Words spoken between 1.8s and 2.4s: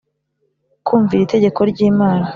Imana